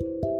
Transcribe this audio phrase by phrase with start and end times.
[0.00, 0.33] Thank you.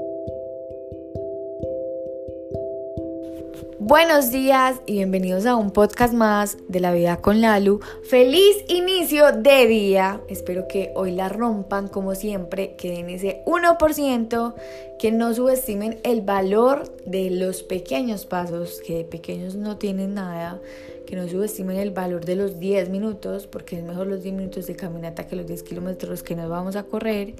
[3.86, 7.80] Buenos días y bienvenidos a un podcast más de la vida con Lalu.
[8.02, 10.22] Feliz inicio de día.
[10.26, 14.54] Espero que hoy la rompan como siempre, que den ese 1%,
[14.98, 20.62] que no subestimen el valor de los pequeños pasos, que de pequeños no tienen nada,
[21.06, 24.66] que no subestimen el valor de los 10 minutos, porque es mejor los 10 minutos
[24.66, 27.34] de caminata que los 10 kilómetros que nos vamos a correr.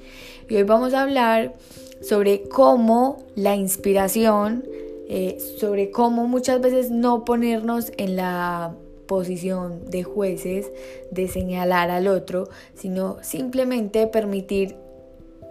[0.47, 1.55] Y hoy vamos a hablar
[2.01, 4.63] sobre cómo la inspiración
[5.07, 10.71] eh, sobre cómo muchas veces no ponernos en la posición de jueces,
[11.11, 14.77] de señalar al otro, sino simplemente permitir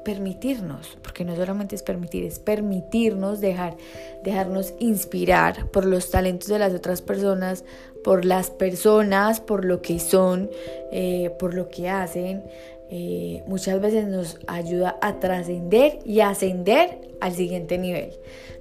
[0.05, 3.77] permitirnos, porque no solamente es permitir, es permitirnos dejar,
[4.23, 7.65] dejarnos inspirar por los talentos de las otras personas,
[8.05, 10.51] por las personas, por lo que son,
[10.93, 12.45] eh, por lo que hacen.
[12.91, 18.13] Eh, muchas veces nos ayuda a trascender y ascender al siguiente nivel.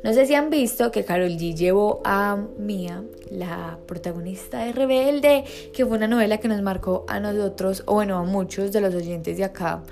[0.03, 5.43] No sé si han visto que Carol G llevó a Mia, la protagonista de Rebelde,
[5.73, 8.95] que fue una novela que nos marcó a nosotros, o bueno, a muchos de los
[8.95, 9.83] oyentes de acá.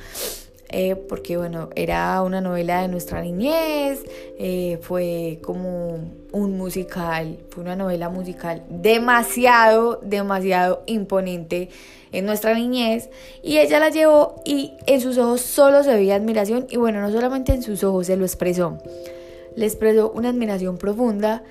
[0.73, 4.05] Eh, porque bueno, era una novela de nuestra niñez,
[4.39, 5.99] eh, fue como
[6.31, 11.67] un musical, fue una novela musical demasiado, demasiado imponente
[12.13, 13.09] en nuestra niñez
[13.43, 17.11] y ella la llevó y en sus ojos solo se veía admiración y bueno, no
[17.11, 18.77] solamente en sus ojos se lo expresó,
[19.57, 21.43] le expresó una admiración profunda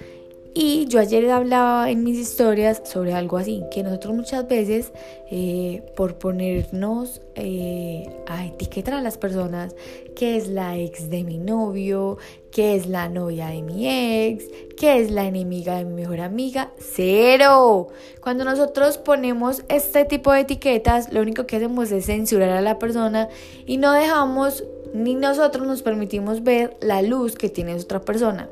[0.53, 4.93] y yo ayer hablaba en mis historias sobre algo así, que nosotros muchas veces
[5.31, 9.77] eh, por ponernos eh, a etiquetar a las personas,
[10.17, 12.19] que es la ex de mi novio,
[12.51, 14.45] que es la novia de mi ex,
[14.77, 17.89] que es la enemiga de mi mejor amiga, cero.
[18.21, 22.81] Cuando nosotros ponemos este tipo de etiquetas, lo único que hacemos es censurar a la
[22.81, 23.29] persona
[23.67, 28.49] y no dejamos ni nosotros nos permitimos ver la luz que tiene otra persona.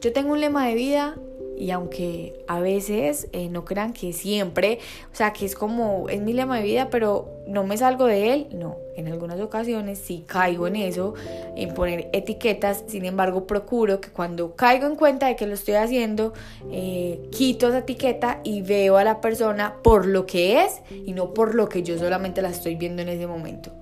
[0.00, 1.16] Yo tengo un lema de vida
[1.58, 4.78] y aunque a veces eh, no crean que siempre,
[5.12, 8.32] o sea, que es como, es mi lema de vida, pero no me salgo de
[8.32, 11.14] él, no, en algunas ocasiones sí caigo en eso,
[11.56, 15.74] en poner etiquetas, sin embargo procuro que cuando caigo en cuenta de que lo estoy
[15.74, 16.32] haciendo,
[16.70, 21.34] eh, quito esa etiqueta y veo a la persona por lo que es y no
[21.34, 23.72] por lo que yo solamente la estoy viendo en ese momento.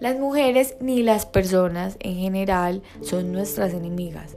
[0.00, 4.36] Las mujeres ni las personas en general son nuestras enemigas.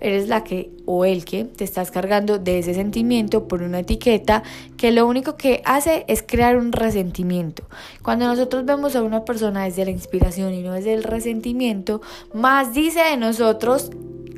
[0.00, 4.42] Eres la que o el que te estás cargando de ese sentimiento por una etiqueta
[4.76, 7.64] que lo único que hace es crear un resentimiento.
[8.02, 12.00] Cuando nosotros vemos a una persona desde la inspiración y no desde el resentimiento,
[12.32, 13.90] más dice de nosotros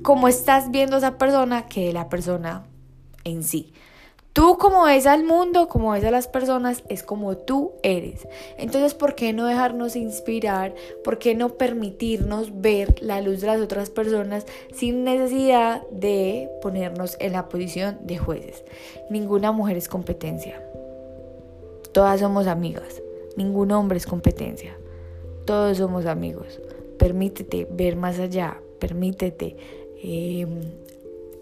[0.03, 2.65] cómo estás viendo esa persona que de la persona
[3.25, 3.73] en sí.
[4.41, 8.27] Tú como ves al mundo, como ves a las personas, es como tú eres.
[8.57, 10.75] Entonces, ¿por qué no dejarnos inspirar?
[11.05, 17.19] ¿Por qué no permitirnos ver la luz de las otras personas sin necesidad de ponernos
[17.21, 18.65] en la posición de jueces?
[19.11, 20.59] Ninguna mujer es competencia.
[21.93, 23.03] Todas somos amigas.
[23.37, 24.75] Ningún hombre es competencia.
[25.45, 26.63] Todos somos amigos.
[26.97, 28.59] Permítete ver más allá.
[28.79, 29.55] Permítete
[30.03, 30.63] em,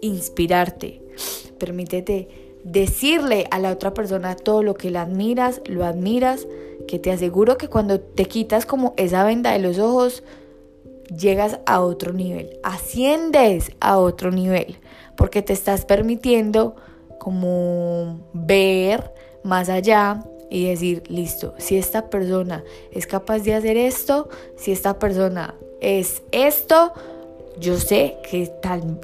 [0.01, 1.01] inspirarte.
[1.57, 6.47] Permítete decirle a la otra persona todo lo que la admiras, lo admiras,
[6.87, 10.23] que te aseguro que cuando te quitas como esa venda de los ojos,
[11.15, 14.77] llegas a otro nivel, asciendes a otro nivel,
[15.15, 16.75] porque te estás permitiendo
[17.19, 24.29] como ver más allá y decir, listo, si esta persona es capaz de hacer esto,
[24.55, 26.93] si esta persona es esto,
[27.59, 28.47] yo sé que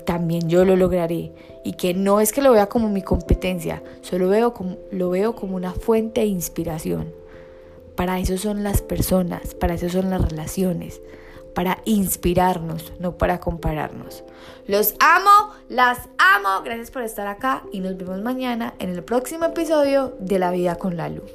[0.05, 1.31] también yo lo lograré
[1.63, 5.35] y que no es que lo vea como mi competencia, solo veo como, lo veo
[5.35, 7.13] como una fuente de inspiración.
[7.95, 11.01] Para eso son las personas, para eso son las relaciones,
[11.53, 14.23] para inspirarnos, no para compararnos.
[14.67, 19.45] Los amo, las amo, gracias por estar acá y nos vemos mañana en el próximo
[19.45, 21.31] episodio de La vida con la luz.